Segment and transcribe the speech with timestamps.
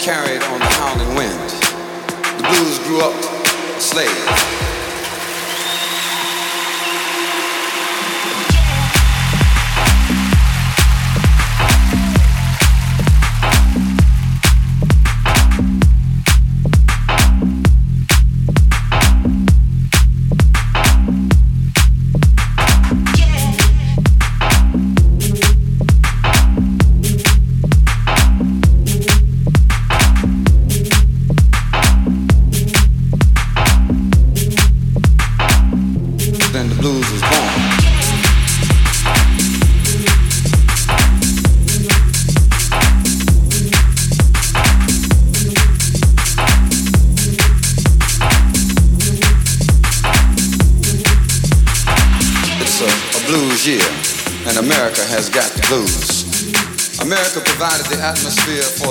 [0.00, 1.50] carried on the howling wind.
[2.38, 3.12] The blues grew up
[3.76, 4.59] a slave.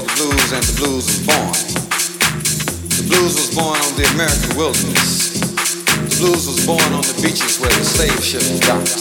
[0.02, 1.60] The blues, and the blues was born.
[2.88, 5.40] The blues was born on the American wilderness.
[6.08, 8.96] The blues was born on the beaches where the slave ships docked.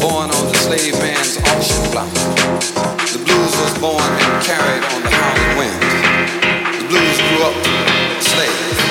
[0.00, 2.12] Born on the slave man's auction block.
[3.04, 5.82] The blues was born and carried on the howling wind.
[6.72, 7.56] The blues grew up
[8.22, 8.87] slave.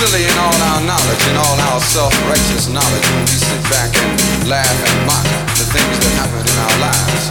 [0.00, 4.48] Silly in all our knowledge and all our self-righteous knowledge when we sit back and
[4.48, 5.24] laugh and mock
[5.60, 7.24] the things that happen in our lives.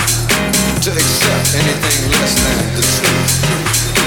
[0.85, 3.99] To accept anything less than the truth.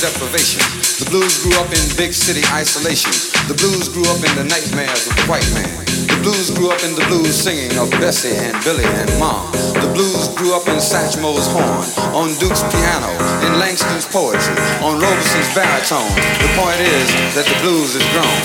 [0.00, 0.60] Deprivation.
[1.00, 3.12] The blues grew up in big city isolation.
[3.48, 5.72] The blues grew up in the nightmares of the white man.
[6.10, 9.48] The blues grew up in the blues singing of Bessie and Billy and Ma.
[9.80, 13.08] The blues grew up in Satchmo's horn, on Duke's piano,
[13.48, 16.12] in Langston's poetry, on Robeson's baritone.
[16.44, 17.08] The point is
[17.38, 18.42] that the blues is grown.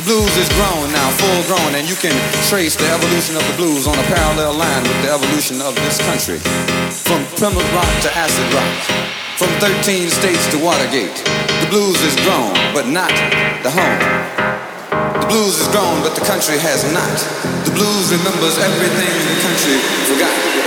[0.00, 2.16] The blues is grown now, full grown, and you can
[2.48, 6.00] trace the evolution of the blues on a parallel line with the evolution of this
[6.08, 6.40] country.
[7.04, 9.19] From primitive rock to acid rock.
[9.40, 11.16] From 13 states to Watergate,
[11.64, 13.08] the blues is grown, but not
[13.64, 14.00] the home.
[15.18, 17.16] The blues is grown, but the country has not.
[17.64, 19.78] The blues remembers everything the country
[20.12, 20.59] forgot.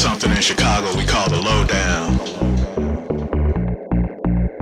[0.00, 2.16] Something in Chicago we call the lowdown.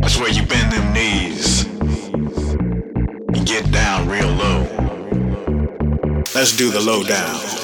[0.01, 1.65] That's where you bend them knees
[3.37, 4.63] and get down real low.
[6.35, 7.58] Let's do the lowdown.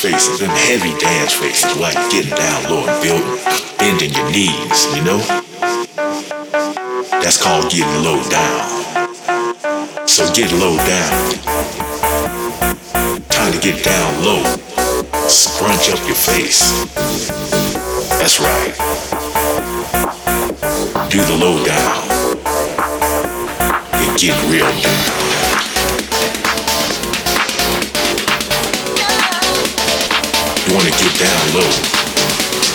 [0.00, 3.36] Faces, them heavy dance faces, like getting down low and building,
[3.78, 5.18] bending your knees, you know?
[7.20, 8.96] That's called getting low down.
[10.08, 11.34] So get low down.
[13.28, 14.42] Time to get down low.
[15.28, 16.72] Scrunch up your face.
[18.16, 18.72] That's right.
[21.10, 22.08] Do the low down.
[23.92, 25.29] And get real down.
[30.70, 31.68] To get down low.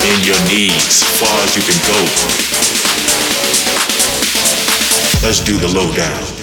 [0.01, 1.97] Bend your knees far as you can go.
[5.25, 6.34] Let's do the low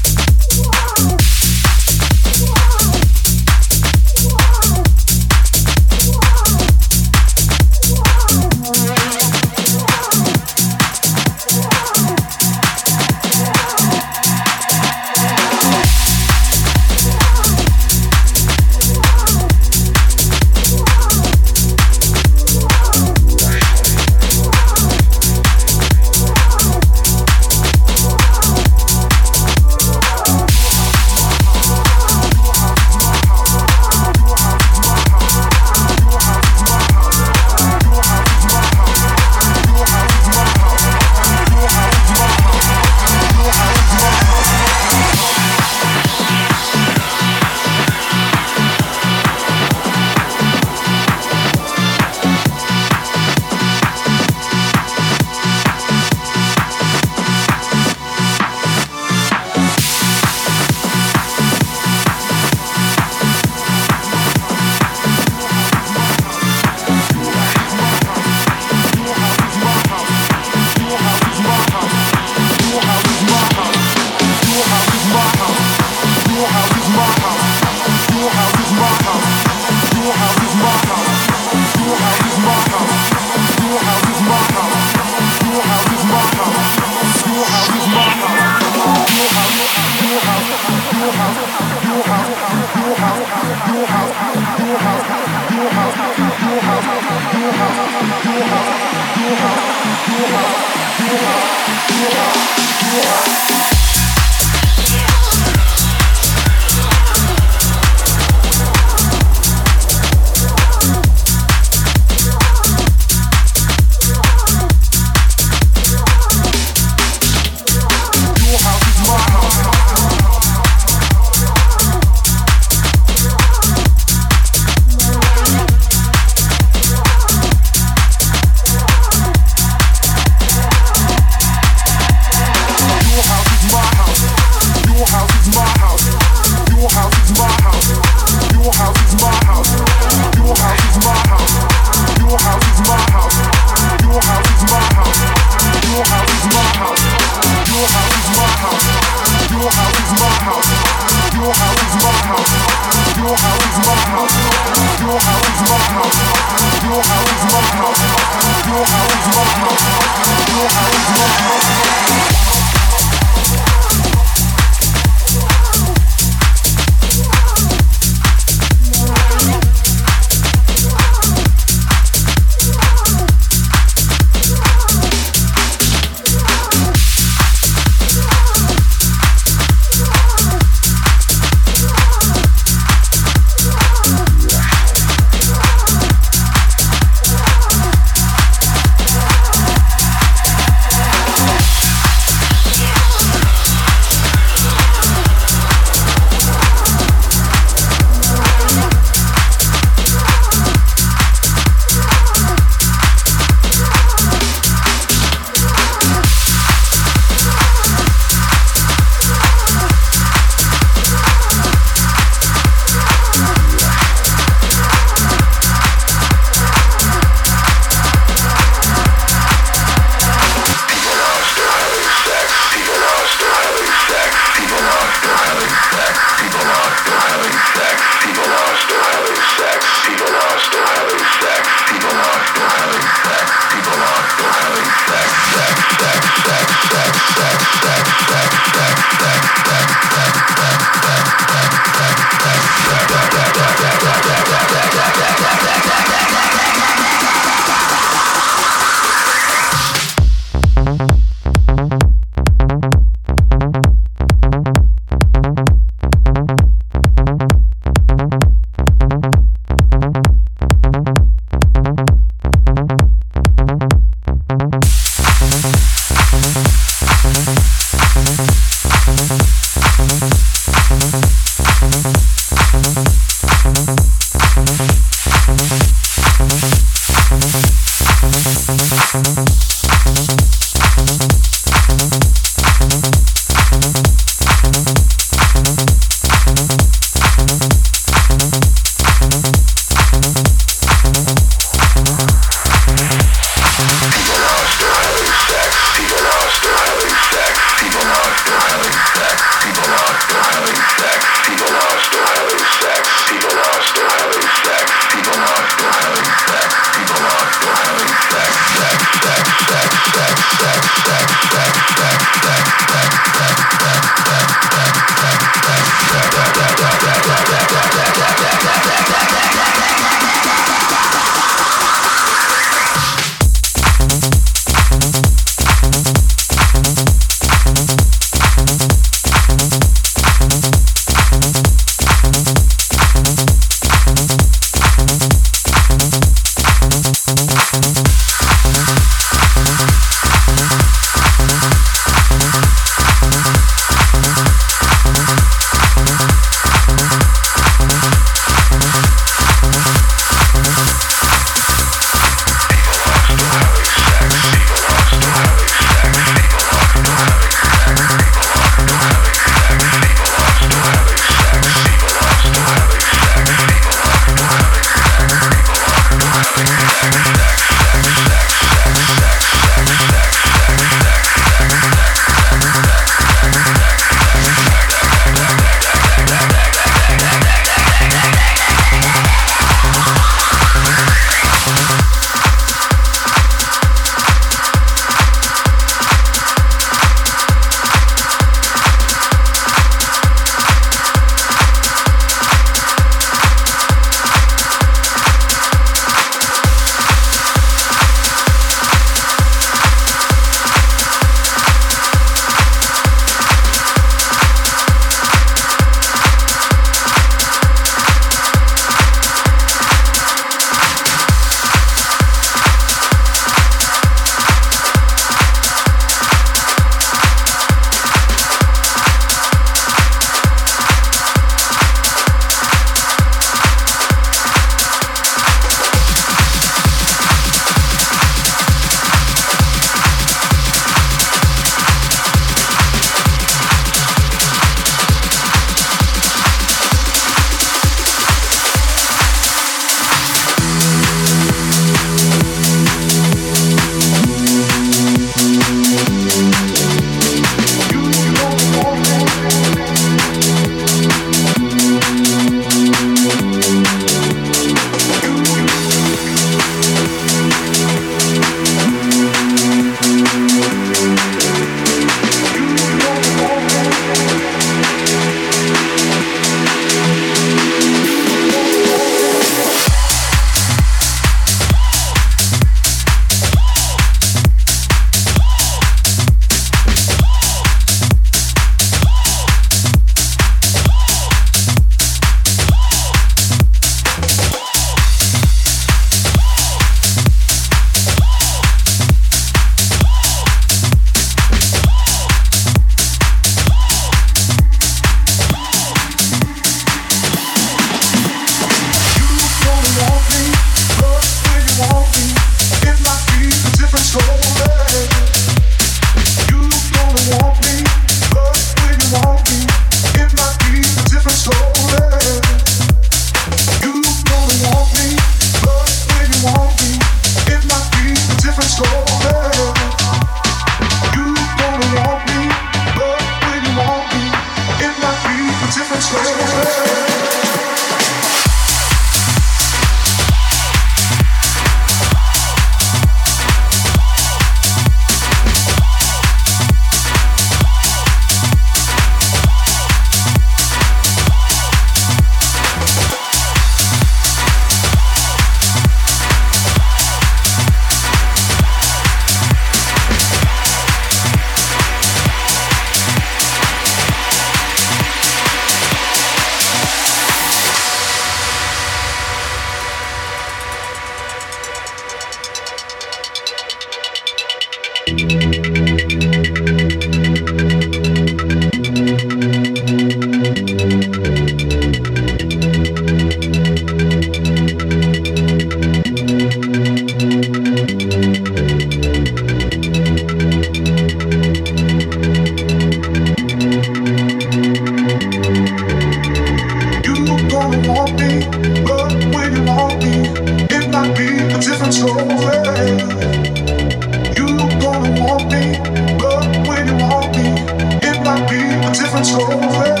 [599.23, 600.00] 丑闻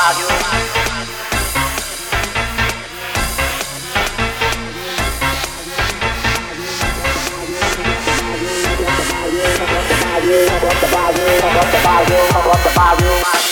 [0.00, 0.26] radio
[10.60, 13.49] About the volume, about the volume, about the volume.